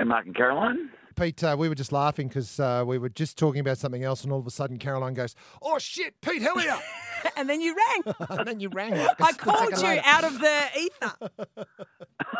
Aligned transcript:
Hey, 0.00 0.04
Mark 0.04 0.24
and 0.24 0.34
Caroline. 0.34 0.88
Pete, 1.14 1.44
uh, 1.44 1.54
we 1.58 1.68
were 1.68 1.74
just 1.74 1.92
laughing 1.92 2.28
because 2.28 2.58
uh, 2.58 2.82
we 2.86 2.96
were 2.96 3.10
just 3.10 3.36
talking 3.36 3.60
about 3.60 3.76
something 3.76 4.02
else, 4.02 4.24
and 4.24 4.32
all 4.32 4.38
of 4.38 4.46
a 4.46 4.50
sudden 4.50 4.78
Caroline 4.78 5.12
goes, 5.12 5.34
"Oh 5.60 5.78
shit, 5.78 6.18
Pete 6.22 6.40
Helliar!" 6.40 6.78
and 7.36 7.50
then 7.50 7.60
you 7.60 7.76
rang. 7.76 8.14
and 8.30 8.48
then 8.48 8.60
you 8.60 8.70
rang. 8.70 8.92
Like 8.92 9.20
a 9.20 9.24
I 9.24 9.32
called 9.32 9.72
you 9.72 9.82
later. 9.82 10.00
out 10.06 10.24
of 10.24 10.38
the 10.38 10.62
ether. 10.78 11.12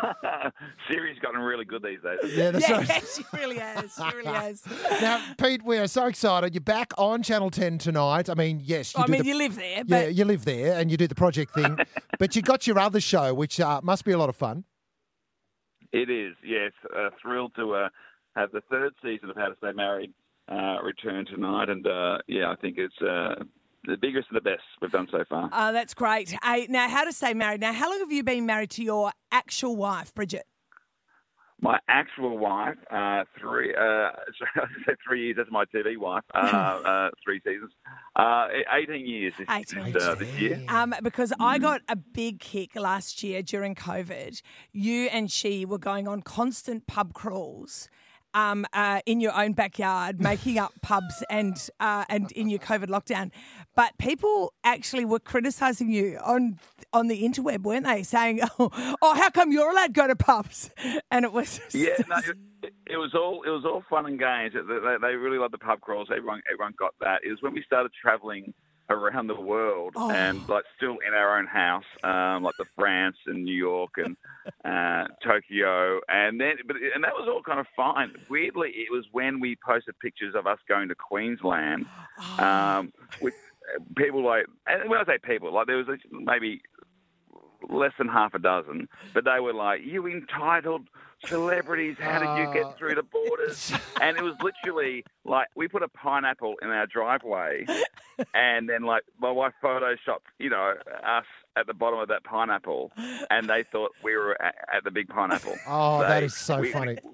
Siri's 0.88 1.18
gotten 1.18 1.42
really 1.42 1.66
good 1.66 1.82
these 1.82 1.98
days. 2.02 2.34
Yeah, 2.34 2.50
that's 2.50 2.66
yeah, 2.66 2.78
right. 2.78 3.04
she 3.14 3.24
really 3.36 3.58
has. 3.58 3.92
She 3.94 4.16
really 4.16 4.32
has. 4.32 4.62
Now, 5.02 5.22
Pete, 5.36 5.62
we 5.62 5.76
are 5.76 5.86
so 5.86 6.06
excited. 6.06 6.54
You're 6.54 6.62
back 6.62 6.94
on 6.96 7.22
Channel 7.22 7.50
10 7.50 7.76
tonight. 7.76 8.30
I 8.30 8.34
mean, 8.34 8.62
yes, 8.64 8.94
you 8.96 9.02
I 9.02 9.06
do 9.06 9.12
mean, 9.12 9.20
the, 9.20 9.28
you 9.28 9.34
live 9.34 9.56
there, 9.56 9.82
yeah, 9.86 10.06
you 10.06 10.24
live 10.24 10.46
there 10.46 10.80
and 10.80 10.90
you 10.90 10.96
do 10.96 11.06
the 11.06 11.14
project 11.14 11.52
thing, 11.52 11.76
but 12.18 12.34
you 12.34 12.40
got 12.40 12.66
your 12.66 12.78
other 12.78 13.02
show, 13.02 13.34
which 13.34 13.60
uh, 13.60 13.82
must 13.82 14.06
be 14.06 14.12
a 14.12 14.18
lot 14.18 14.30
of 14.30 14.36
fun. 14.36 14.64
It 15.92 16.10
is, 16.10 16.34
yes. 16.44 16.72
Uh, 16.96 17.10
thrilled 17.20 17.52
to 17.56 17.74
uh, 17.74 17.88
have 18.36 18.52
the 18.52 18.62
third 18.70 18.94
season 19.02 19.30
of 19.30 19.36
How 19.36 19.48
to 19.48 19.56
Stay 19.58 19.72
Married 19.72 20.12
uh, 20.48 20.78
return 20.82 21.26
tonight, 21.26 21.68
and 21.68 21.86
uh, 21.86 22.18
yeah, 22.26 22.50
I 22.50 22.56
think 22.56 22.76
it's 22.78 23.00
uh, 23.00 23.42
the 23.84 23.96
biggest 23.96 24.28
and 24.30 24.36
the 24.36 24.40
best 24.40 24.62
we've 24.80 24.90
done 24.90 25.08
so 25.10 25.24
far. 25.28 25.48
uh, 25.52 25.72
that's 25.72 25.94
great. 25.94 26.34
Hey, 26.42 26.66
now, 26.68 26.88
how 26.88 27.04
to 27.04 27.12
stay 27.12 27.34
married? 27.34 27.60
Now, 27.60 27.72
how 27.72 27.90
long 27.90 28.00
have 28.00 28.12
you 28.12 28.22
been 28.22 28.46
married 28.46 28.70
to 28.70 28.84
your 28.84 29.12
actual 29.32 29.76
wife, 29.76 30.14
Bridget? 30.14 30.46
My 31.62 31.78
actual 31.88 32.38
wife, 32.38 32.76
uh, 32.90 33.24
three, 33.38 33.74
uh, 33.74 34.10
three 35.06 35.24
years. 35.26 35.36
That's 35.36 35.50
my 35.50 35.64
TV 35.66 35.96
wife. 35.98 36.22
Uh, 36.34 36.38
uh, 36.38 37.10
three 37.22 37.40
seasons, 37.44 37.72
uh, 38.16 38.48
eighteen 38.74 39.06
years 39.06 39.34
this, 39.38 39.46
18 39.50 39.92
this, 39.92 40.02
uh, 40.02 40.14
this 40.18 40.28
year. 40.38 40.62
Um, 40.68 40.94
because 41.02 41.32
I 41.38 41.58
Mm. 41.58 41.62
got 41.62 41.80
a 41.88 41.96
big 41.96 42.40
kick 42.40 42.76
last 42.76 43.22
year 43.22 43.42
during 43.42 43.74
COVID. 43.74 44.40
You 44.72 45.08
and 45.12 45.30
she 45.30 45.64
were 45.66 45.78
going 45.78 46.08
on 46.08 46.22
constant 46.22 46.86
pub 46.86 47.12
crawls. 47.12 47.88
Um, 48.32 48.64
uh, 48.72 49.00
in 49.06 49.20
your 49.20 49.36
own 49.36 49.54
backyard, 49.54 50.20
making 50.20 50.58
up 50.58 50.72
pubs 50.82 51.24
and 51.28 51.56
uh, 51.80 52.04
and 52.08 52.30
in 52.32 52.48
your 52.48 52.60
COVID 52.60 52.86
lockdown, 52.86 53.32
but 53.74 53.98
people 53.98 54.52
actually 54.62 55.04
were 55.04 55.18
criticising 55.18 55.90
you 55.90 56.18
on 56.24 56.60
on 56.92 57.08
the 57.08 57.22
interweb, 57.22 57.62
weren't 57.62 57.86
they? 57.86 58.02
Saying, 58.02 58.40
"Oh, 58.58 58.70
oh 59.02 59.14
how 59.14 59.30
come 59.30 59.50
you're 59.50 59.70
allowed 59.70 59.88
to 59.88 59.92
go 59.92 60.06
to 60.06 60.16
pubs?" 60.16 60.70
And 61.10 61.24
it 61.24 61.32
was 61.32 61.60
Yeah, 61.72 61.96
no, 62.08 62.18
it, 62.62 62.72
it 62.86 62.96
was 62.96 63.14
all 63.14 63.42
it 63.42 63.50
was 63.50 63.64
all 63.64 63.82
fun 63.90 64.06
and 64.06 64.18
games. 64.18 64.54
They, 64.54 64.96
they, 65.00 65.14
really 65.14 65.38
loved 65.38 65.54
the 65.54 65.58
pub 65.58 65.80
crawls. 65.80 66.08
Everyone 66.10 66.40
everyone 66.52 66.74
got 66.78 66.94
that. 67.00 67.20
It 67.24 67.30
was 67.30 67.42
when 67.42 67.52
we 67.52 67.62
started 67.62 67.90
traveling 68.00 68.54
around 68.90 69.28
the 69.28 69.40
world 69.40 69.94
Oh. 69.96 70.10
and 70.10 70.46
like 70.48 70.64
still 70.76 70.98
in 71.06 71.14
our 71.14 71.38
own 71.38 71.46
house, 71.46 71.84
um, 72.04 72.42
like 72.42 72.56
the 72.58 72.66
France 72.76 73.16
and 73.26 73.44
New 73.44 73.54
York 73.54 73.90
and 73.96 74.16
uh, 74.64 75.06
Tokyo, 75.22 76.00
and 76.08 76.40
then 76.40 76.56
but 76.66 76.76
and 76.94 77.02
that 77.04 77.14
was 77.14 77.28
all 77.28 77.42
kind 77.42 77.60
of 77.60 77.66
fine. 77.76 78.12
Weirdly, 78.28 78.70
it 78.70 78.90
was 78.90 79.04
when 79.12 79.40
we 79.40 79.56
posted 79.64 79.98
pictures 80.00 80.34
of 80.34 80.46
us 80.46 80.58
going 80.68 80.88
to 80.88 80.94
Queensland. 80.94 81.86
Oh. 82.38 82.44
Um, 82.44 82.92
with 83.22 83.32
people 83.96 84.22
like, 84.22 84.44
and 84.66 84.90
when 84.90 84.98
I 85.00 85.04
say 85.06 85.16
people, 85.22 85.50
like 85.54 85.66
there 85.66 85.78
was 85.78 85.86
maybe 86.10 86.60
less 87.68 87.92
than 87.98 88.08
half 88.08 88.34
a 88.34 88.38
dozen, 88.38 88.88
but 89.14 89.24
they 89.24 89.40
were 89.40 89.52
like, 89.54 89.82
"You 89.84 90.06
entitled 90.06 90.88
celebrities, 91.26 91.96
how 92.00 92.18
did 92.18 92.42
you 92.46 92.52
get 92.54 92.64
uh, 92.64 92.72
through 92.72 92.94
the 92.94 93.02
borders?" 93.02 93.72
and 94.00 94.16
it 94.16 94.22
was 94.22 94.34
literally 94.42 95.04
like 95.24 95.48
we 95.54 95.68
put 95.68 95.82
a 95.82 95.88
pineapple 95.88 96.54
in 96.62 96.68
our 96.68 96.86
driveway, 96.86 97.66
and 98.34 98.68
then 98.68 98.82
like 98.82 99.02
my 99.18 99.30
wife 99.30 99.52
photoshopped, 99.62 100.28
you 100.38 100.50
know, 100.50 100.74
us 101.04 101.24
at 101.56 101.66
the 101.66 101.74
bottom 101.74 101.98
of 101.98 102.08
that 102.08 102.24
pineapple, 102.24 102.90
and 103.30 103.48
they 103.50 103.64
thought 103.70 103.90
we 104.02 104.16
were 104.16 104.40
at, 104.40 104.54
at 104.74 104.84
the 104.84 104.90
big 104.90 105.08
pineapple. 105.08 105.56
Oh, 105.66 106.00
that 106.00 106.20
They- 106.20 106.26
is 106.26 106.36
so 106.36 106.60
we- 106.60 106.72
funny. 106.72 106.98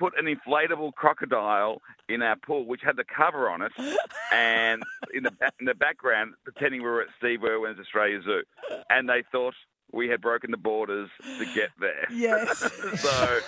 we 0.00 0.10
put 0.10 0.18
an 0.18 0.26
inflatable 0.26 0.92
crocodile 0.94 1.80
in 2.08 2.22
our 2.22 2.36
pool, 2.36 2.66
which 2.66 2.80
had 2.82 2.96
the 2.96 3.04
cover 3.04 3.48
on 3.50 3.62
it, 3.62 3.72
and 4.32 4.82
in 5.14 5.24
the 5.24 5.32
in 5.58 5.66
the 5.66 5.74
background, 5.74 6.34
pretending 6.44 6.82
we 6.82 6.88
were 6.88 7.02
at 7.02 7.08
Steve 7.18 7.44
Irwin's 7.44 7.78
Australia 7.78 8.20
Zoo, 8.22 8.42
and 8.88 9.08
they 9.08 9.22
thought 9.32 9.54
we 9.92 10.08
had 10.08 10.20
broken 10.20 10.50
the 10.52 10.56
borders 10.56 11.10
to 11.38 11.44
get 11.54 11.70
there. 11.80 12.06
Yes. 12.12 12.58
so, 13.00 13.40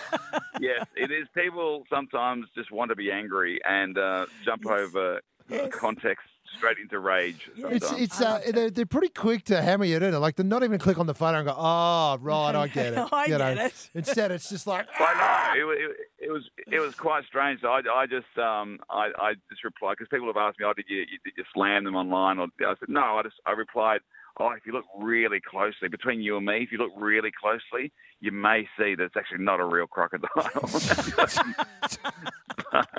yes, 0.60 0.84
it 0.96 1.12
is. 1.12 1.28
People 1.34 1.84
sometimes 1.88 2.46
just 2.56 2.72
want 2.72 2.88
to 2.88 2.96
be 2.96 3.12
angry 3.12 3.60
and 3.64 3.96
uh, 3.96 4.26
jump 4.44 4.66
over 4.66 5.20
Yes. 5.48 5.70
context 5.72 6.24
straight 6.56 6.78
into 6.78 6.98
rage. 6.98 7.50
It's 7.56 7.86
sometimes. 7.86 8.02
it's 8.02 8.20
uh, 8.20 8.40
they're, 8.52 8.70
they're 8.70 8.86
pretty 8.86 9.08
quick 9.08 9.44
to 9.46 9.60
hammer 9.60 9.84
you, 9.84 9.98
don't 9.98 10.12
they? 10.12 10.16
Like 10.16 10.36
they're 10.36 10.46
not 10.46 10.62
even 10.62 10.78
click 10.78 10.98
on 10.98 11.06
the 11.06 11.14
photo 11.14 11.38
and 11.38 11.46
go, 11.46 11.54
"Oh, 11.56 12.16
right, 12.20 12.54
I 12.54 12.68
get 12.68 12.92
it." 12.94 12.98
I 13.12 13.24
you 13.26 13.32
know? 13.32 13.54
get 13.54 13.66
it. 13.66 13.90
Instead, 13.94 14.30
it's 14.30 14.48
just 14.48 14.66
like, 14.66 14.86
I 14.98 15.54
know 15.58 15.70
it, 15.70 15.78
it 15.78 15.96
was 16.32 16.48
it 16.66 16.80
was 16.80 16.94
quite 16.94 17.24
strange. 17.24 17.60
So 17.60 17.68
I, 17.68 17.80
I 17.94 18.06
just 18.06 18.38
um 18.38 18.78
I, 18.90 19.10
I 19.18 19.34
just 19.50 19.64
replied 19.64 19.96
because 19.98 20.08
people 20.10 20.26
have 20.26 20.36
asked 20.36 20.58
me, 20.58 20.66
oh, 20.66 20.72
did 20.74 20.86
you, 20.88 20.98
you 20.98 21.18
did 21.24 21.34
you 21.36 21.44
slam 21.54 21.84
them 21.84 21.96
online? 21.96 22.38
Or 22.38 22.48
I 22.60 22.74
said 22.78 22.88
no. 22.88 23.18
I 23.18 23.22
just 23.22 23.36
I 23.46 23.52
replied, 23.52 24.00
oh, 24.40 24.50
if 24.50 24.66
you 24.66 24.72
look 24.72 24.84
really 24.98 25.40
closely 25.40 25.88
between 25.88 26.20
you 26.20 26.36
and 26.36 26.46
me, 26.46 26.62
if 26.62 26.72
you 26.72 26.78
look 26.78 26.92
really 26.96 27.30
closely, 27.40 27.92
you 28.20 28.32
may 28.32 28.68
see 28.78 28.94
that 28.94 29.04
it's 29.04 29.16
actually 29.16 29.44
not 29.44 29.60
a 29.60 29.64
real 29.64 29.86
crocodile. 29.86 30.28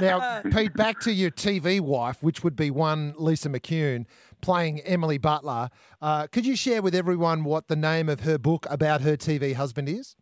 Now, 0.00 0.42
Pete, 0.42 0.74
back 0.74 1.00
to 1.00 1.12
your 1.12 1.30
TV 1.30 1.80
wife, 1.80 2.22
which 2.22 2.44
would 2.44 2.56
be 2.56 2.70
one 2.70 3.14
Lisa 3.16 3.48
McCune 3.48 4.06
playing 4.40 4.80
Emily 4.80 5.18
Butler. 5.18 5.70
Uh, 6.00 6.26
could 6.28 6.46
you 6.46 6.56
share 6.56 6.82
with 6.82 6.94
everyone 6.94 7.44
what 7.44 7.68
the 7.68 7.76
name 7.76 8.08
of 8.08 8.20
her 8.20 8.38
book 8.38 8.66
about 8.70 9.00
her 9.02 9.16
TV 9.16 9.54
husband 9.54 9.88
is? 9.88 10.16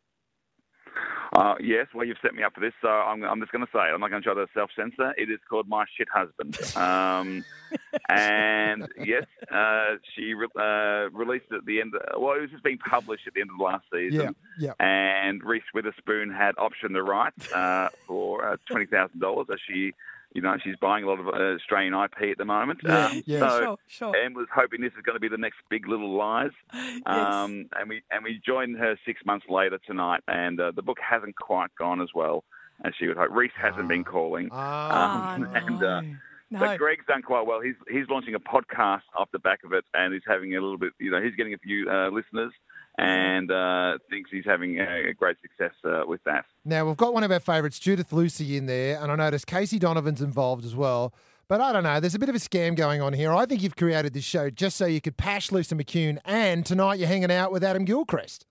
Uh, 1.36 1.54
yes, 1.60 1.86
well, 1.94 2.06
you've 2.06 2.16
set 2.22 2.34
me 2.34 2.42
up 2.42 2.54
for 2.54 2.60
this, 2.60 2.72
so 2.80 2.88
I'm, 2.88 3.22
I'm 3.22 3.40
just 3.40 3.52
going 3.52 3.64
to 3.64 3.70
say 3.70 3.80
it. 3.80 3.92
I'm 3.92 4.00
not 4.00 4.08
going 4.08 4.22
to 4.22 4.26
try 4.26 4.34
to 4.34 4.46
self 4.54 4.70
censor. 4.74 5.12
It 5.18 5.30
is 5.30 5.38
called 5.50 5.68
My 5.68 5.84
Shit 5.94 6.08
Husband. 6.08 6.58
Um, 6.74 7.44
and 8.08 8.88
yes, 8.98 9.24
uh, 9.50 9.96
she 10.14 10.34
re- 10.34 10.46
uh, 10.58 11.08
released 11.10 11.46
it 11.50 11.56
at 11.56 11.64
the 11.66 11.80
end. 11.80 11.94
Of, 11.94 12.20
well, 12.20 12.34
it 12.36 12.40
was 12.42 12.50
just 12.50 12.64
being 12.64 12.78
published 12.78 13.26
at 13.26 13.34
the 13.34 13.40
end 13.40 13.50
of 13.50 13.58
the 13.58 13.64
last 13.64 13.84
season. 13.92 14.34
Yeah, 14.58 14.72
And 14.80 15.42
Reese 15.44 15.62
Witherspoon 15.74 16.30
had 16.30 16.54
optioned 16.56 16.92
the 16.92 17.02
rights 17.02 17.50
uh, 17.52 17.88
for 18.06 18.46
uh, 18.48 18.56
twenty 18.66 18.86
thousand 18.86 19.20
dollars, 19.20 19.46
as 19.52 19.58
she, 19.68 19.92
you 20.34 20.42
know, 20.42 20.56
she's 20.62 20.76
buying 20.80 21.04
a 21.04 21.06
lot 21.06 21.20
of 21.20 21.28
uh, 21.28 21.54
Australian 21.54 21.94
IP 21.94 22.30
at 22.32 22.38
the 22.38 22.44
moment. 22.44 22.80
Yeah, 22.84 23.06
Um, 23.06 23.22
yeah. 23.26 23.38
So, 23.40 23.58
Sure, 23.60 23.76
sure. 23.86 24.16
and 24.16 24.34
was 24.36 24.48
hoping 24.54 24.80
this 24.80 24.92
is 24.96 25.02
going 25.02 25.16
to 25.16 25.20
be 25.20 25.28
the 25.28 25.38
next 25.38 25.58
Big 25.70 25.86
Little 25.88 26.14
Lies. 26.16 26.50
Um, 27.06 27.66
and 27.78 27.88
we 27.88 28.02
and 28.10 28.24
we 28.24 28.40
joined 28.44 28.76
her 28.78 28.98
six 29.06 29.24
months 29.24 29.46
later 29.48 29.78
tonight, 29.86 30.22
and 30.28 30.58
uh, 30.60 30.72
the 30.74 30.82
book 30.82 30.98
hasn't 31.00 31.36
quite 31.36 31.70
gone 31.78 32.00
as 32.00 32.08
well 32.14 32.44
as 32.84 32.92
she 32.98 33.06
would 33.06 33.16
hope. 33.16 33.30
Reese 33.30 33.52
hasn't 33.56 33.88
been 33.88 34.04
calling, 34.04 34.48
Ah, 34.52 35.34
um, 35.34 35.46
Oh, 35.48 35.52
and 35.54 35.82
uh, 35.82 36.02
no. 36.50 36.60
But 36.60 36.78
Greg's 36.78 37.04
done 37.06 37.22
quite 37.22 37.46
well. 37.46 37.60
He's 37.60 37.74
he's 37.90 38.08
launching 38.08 38.34
a 38.34 38.40
podcast 38.40 39.02
off 39.16 39.28
the 39.32 39.38
back 39.38 39.64
of 39.64 39.72
it, 39.72 39.84
and 39.94 40.12
he's 40.12 40.22
having 40.26 40.56
a 40.56 40.60
little 40.60 40.78
bit. 40.78 40.92
You 40.98 41.10
know, 41.10 41.22
he's 41.22 41.34
getting 41.34 41.54
a 41.54 41.58
few 41.58 41.90
uh, 41.90 42.08
listeners, 42.08 42.52
and 42.98 43.50
uh, 43.50 43.98
thinks 44.10 44.30
he's 44.30 44.44
having 44.44 44.78
a, 44.78 45.10
a 45.10 45.14
great 45.14 45.36
success 45.42 45.74
uh, 45.84 46.02
with 46.06 46.22
that. 46.24 46.44
Now, 46.64 46.86
we've 46.86 46.96
got 46.96 47.12
one 47.14 47.24
of 47.24 47.30
our 47.30 47.40
favourites, 47.40 47.78
Judith 47.78 48.12
Lucy, 48.12 48.56
in 48.56 48.66
there, 48.66 49.00
and 49.02 49.10
I 49.10 49.16
noticed 49.16 49.46
Casey 49.46 49.78
Donovan's 49.78 50.22
involved 50.22 50.64
as 50.64 50.74
well. 50.74 51.12
But 51.48 51.60
I 51.60 51.72
don't 51.72 51.84
know, 51.84 52.00
there's 52.00 52.16
a 52.16 52.18
bit 52.18 52.28
of 52.28 52.34
a 52.34 52.40
scam 52.40 52.74
going 52.74 53.00
on 53.00 53.12
here. 53.12 53.32
I 53.32 53.46
think 53.46 53.62
you've 53.62 53.76
created 53.76 54.14
this 54.14 54.24
show 54.24 54.50
just 54.50 54.76
so 54.76 54.86
you 54.86 55.00
could 55.00 55.16
pash 55.16 55.52
Lisa 55.52 55.76
McCune, 55.76 56.18
and 56.24 56.66
tonight 56.66 56.98
you're 56.98 57.06
hanging 57.06 57.30
out 57.30 57.52
with 57.52 57.62
Adam 57.62 57.84
Gilchrist. 57.84 58.46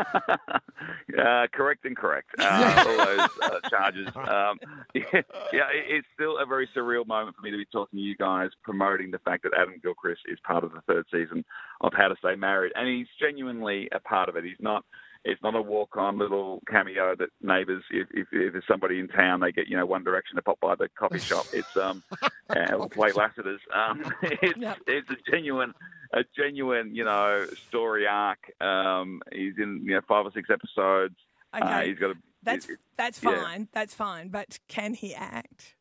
uh, 1.19 1.47
correct 1.53 1.85
and 1.85 1.97
correct. 1.97 2.29
Uh, 2.39 2.85
all 2.87 2.97
those 3.07 3.29
uh, 3.43 3.69
charges. 3.69 4.09
Um, 4.27 4.59
yeah, 4.95 5.23
yeah, 5.53 5.69
it's 5.73 6.07
still 6.15 6.39
a 6.39 6.47
very 6.47 6.69
surreal 6.77 7.07
moment 7.07 7.37
for 7.37 7.43
me 7.43 7.51
to 7.51 7.57
be 7.57 7.67
talking 7.67 7.99
to 7.99 8.03
you 8.03 8.17
guys, 8.17 8.51
promoting 8.65 9.11
the 9.11 9.21
fact 9.21 9.45
that 9.45 9.53
Adam 9.57 9.75
Gilchrist 9.83 10.23
is 10.27 10.39
part 10.45 10.65
of 10.65 10.73
the 10.73 10.81
third 10.87 11.05
season 11.13 11.45
of 11.81 11.93
How 11.97 12.09
to 12.09 12.17
Stay 12.19 12.35
Married, 12.35 12.73
and 12.75 12.89
he's 12.89 13.07
genuinely 13.21 13.89
a 13.93 14.01
part 14.01 14.29
of 14.29 14.37
it. 14.37 14.45
He's 14.45 14.57
not. 14.59 14.85
It's 15.25 15.43
not 15.43 15.57
a 15.57 15.63
walk-on 15.63 16.19
little 16.19 16.63
cameo 16.71 17.17
that 17.17 17.31
neighbours, 17.43 17.83
if, 17.91 18.07
if, 18.13 18.29
if 18.31 18.53
there's 18.53 18.65
somebody 18.69 19.01
in 19.01 19.09
town, 19.09 19.41
they 19.41 19.51
get 19.51 19.67
you 19.67 19.77
know 19.77 19.85
One 19.85 20.05
Direction 20.05 20.37
to 20.37 20.43
pop 20.43 20.61
by 20.61 20.77
the 20.77 20.89
coffee 20.97 21.19
shop. 21.19 21.47
It's 21.53 21.77
um, 21.77 22.03
uh, 22.51 22.87
play 22.89 23.11
Lassiter's. 23.11 23.61
Um, 23.75 24.05
it's 24.23 24.79
it's 24.87 25.11
a 25.11 25.31
genuine, 25.31 25.75
a 26.17 26.25
genuine 26.37 26.95
you 26.95 27.05
know 27.05 27.47
story 27.69 28.07
arc. 28.07 28.39
Um, 28.61 29.21
he's 29.33 29.55
in 29.59 29.83
you 29.85 29.95
know 29.95 30.01
five 30.09 30.27
or 30.27 30.33
six 30.33 30.49
episodes. 30.51 31.15
Uh, 31.53 31.61
Okay. 31.63 31.89
he's 31.91 31.99
got 31.99 32.11
a. 32.11 32.15
That's 32.43 32.69
it- 32.69 32.81
that's 32.97 33.23
yeah. 33.23 33.43
fine. 33.43 33.69
That's 33.73 33.95
fine. 33.95 34.29
But 34.29 34.59
can 34.69 34.95
he 34.95 35.15
act? 35.15 35.75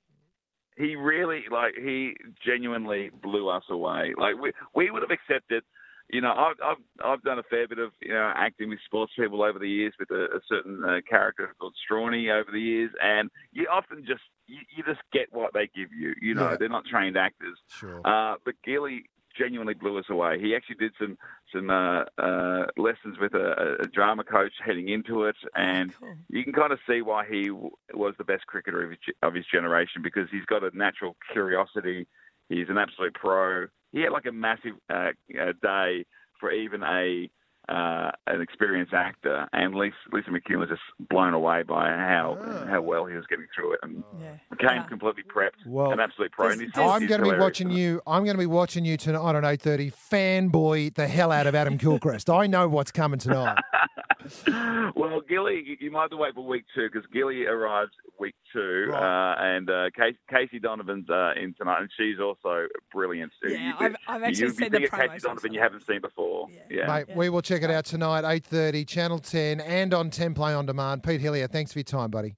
he 0.78 0.98
really 0.98 1.44
like 1.50 1.74
he 1.82 2.14
genuinely 2.46 3.10
blew 3.24 3.48
us 3.48 3.64
away. 3.70 4.14
Like 4.18 4.36
we 4.42 4.52
we 4.76 4.92
would 4.92 5.02
have 5.04 5.12
accepted. 5.12 5.64
You 6.12 6.22
know, 6.22 6.34
I've 6.34 6.58
I've 6.64 6.78
I've 7.04 7.22
done 7.24 7.40
a 7.40 7.44
fair 7.44 7.68
bit 7.68 7.80
of 7.80 7.92
you 8.02 8.14
know 8.14 8.32
acting 8.36 8.70
with 8.70 8.80
sports 8.86 9.14
people 9.18 9.42
over 9.42 9.58
the 9.58 9.70
years 9.70 9.94
with 9.98 10.12
a, 10.12 10.26
a 10.36 10.40
certain 10.50 10.84
uh, 10.84 11.00
character 11.10 11.54
called 11.60 11.76
Strawny 11.90 12.30
over 12.30 12.52
the 12.52 12.60
years, 12.60 12.92
and 13.02 13.32
you 13.54 13.68
often 13.72 14.04
just 14.06 14.22
you, 14.48 14.58
you 14.76 14.84
just 14.84 15.00
get 15.14 15.32
what 15.32 15.54
they 15.54 15.68
give 15.74 15.90
you. 15.98 16.14
You 16.22 16.36
know, 16.36 16.50
Yeah. 16.52 16.58
they're 16.60 16.70
not 16.70 16.86
trained 16.86 17.16
actors. 17.18 17.58
Sure. 17.70 18.02
Uh, 18.06 18.36
but 18.44 18.56
Gilly 18.64 19.06
genuinely 19.38 19.74
blew 19.74 19.98
us 19.98 20.06
away. 20.10 20.40
He 20.40 20.56
actually 20.56 20.76
did 20.76 20.94
some 21.00 21.18
some 21.54 21.70
uh, 21.70 22.04
uh, 22.18 22.66
lessons 22.78 23.18
with 23.20 23.34
a, 23.34 23.78
a, 23.82 23.88
drama 23.88 24.24
coach 24.24 24.54
heading 24.66 24.90
into 24.90 25.24
it, 25.24 25.36
and 25.56 25.94
cool. 26.00 26.16
you 26.30 26.44
can 26.44 26.54
kind 26.54 26.72
of 26.72 26.80
see 26.90 27.02
why 27.02 27.26
he 27.30 27.48
w- 27.48 27.70
was 27.94 28.16
the 28.18 28.24
best 28.24 28.46
cricketer 28.48 28.84
of 28.84 28.90
his, 28.92 29.00
of 29.22 29.34
his 29.34 29.46
generation 29.52 30.02
because 30.04 30.28
he's 30.32 30.46
got 30.46 30.64
a 30.64 30.76
natural 30.76 31.16
curiosity. 31.32 32.08
He's 32.50 32.70
an 32.70 32.78
absolute 32.78 33.14
pro. 33.14 33.68
He 33.92 34.02
had 34.02 34.12
like 34.12 34.26
a 34.26 34.32
massive 34.32 34.74
uh, 34.90 35.12
uh, 35.40 35.54
day 35.62 36.06
for 36.40 36.52
even 36.52 36.84
a 36.84 37.30
uh, 37.70 38.12
an 38.28 38.42
experienced 38.42 38.94
actor, 38.94 39.48
and 39.54 39.74
Lisa, 39.76 39.96
Lisa 40.12 40.30
McCune 40.30 40.60
was 40.60 40.70
just 40.70 40.82
blown 41.10 41.34
away 41.34 41.64
by 41.64 41.90
how 41.90 42.38
Ah. 42.42 42.66
how 42.68 42.82
well 42.82 43.06
he 43.06 43.16
was 43.16 43.26
getting 43.28 43.48
through 43.56 43.74
it, 43.74 43.80
and 43.84 44.04
Yeah. 44.22 44.28
came 44.60 44.78
Yeah. 44.78 44.84
completely 44.84 45.24
prepped, 45.24 45.66
Well, 45.66 45.92
an 45.92 46.00
absolute 46.00 46.32
pro. 46.32 46.48
does- 46.48 46.54
and 46.54 46.62
he's, 46.64 46.72
does- 46.74 46.92
I'm 47.02 47.08
going 47.08 47.24
to 47.24 47.32
be 47.32 47.38
watching 47.38 47.70
you. 47.72 48.02
I'm 48.06 48.24
going 48.24 48.36
to 48.36 48.40
be 48.42 48.46
watching 48.46 48.86
you 48.86 48.98
tonight 48.98 49.36
on 49.36 49.44
8:30. 49.44 49.92
Fanboy 50.12 50.94
the 50.96 51.08
hell 51.08 51.32
out 51.32 51.48
of 51.48 51.56
Adam 51.56 51.78
Gilchrist. 51.78 52.30
I 52.30 52.48
know 52.48 52.68
what's 52.68 52.92
coming 52.92 53.20
tonight. 53.20 53.58
well, 54.96 55.22
Gilly, 55.28 55.64
you- 55.66 55.78
you 55.80 55.92
might 55.92 56.02
have 56.02 56.10
to 56.12 56.18
wait 56.18 56.34
for 56.34 56.46
week 56.46 56.66
two 56.74 56.90
because 56.92 57.08
Gilly 57.12 57.46
arrives 57.46 57.92
week 58.20 58.36
two, 58.54 58.88
Right. 58.92 59.34
uh, 59.34 59.36
and 59.40 59.70
uh, 59.70 59.90
Casey, 59.96 60.18
Casey 60.30 60.60
Donovan's 60.60 61.10
uh, 61.10 61.34
in 61.36 61.54
tonight, 61.54 61.82
and 61.82 61.90
she's 61.98 62.20
also 62.20 62.68
brilliant. 62.92 63.32
Yeah, 63.44 63.50
You- 63.70 63.74
I've, 63.80 63.96
I've 64.08 64.24
actually 64.24 64.44
you, 64.46 64.50
seen 64.52 64.64
you 64.66 64.70
the 64.70 64.78
think 64.88 64.94
of 64.94 65.00
Casey. 65.12 65.20
Donovan 65.28 65.54
you 65.54 65.60
haven't 65.62 65.86
seen 65.86 66.02
before. 66.02 66.48
Yeah. 66.50 66.60
Yeah. 66.70 66.88
Mate, 66.88 67.16
we 67.16 67.30
will 67.30 67.42
check 67.42 67.62
it 67.64 67.70
out 67.70 67.86
tonight, 67.86 68.24
8.30, 68.24 68.88
Channel 68.88 69.20
10, 69.20 69.60
and 69.62 69.94
on 69.94 70.10
10 70.10 70.34
Play 70.34 70.54
On 70.54 70.66
Demand. 70.66 71.04
Pete 71.04 71.22
Helliar, 71.22 71.48
thanks 71.48 71.72
for 71.74 71.80
your 71.80 71.84
time, 71.86 72.12
buddy. 72.12 72.36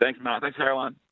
Thanks, 0.00 0.18
Mark. 0.22 0.42
Thanks, 0.42 0.56
Caroline. 0.56 0.92
So, 0.92 0.96
yeah. 0.96 1.03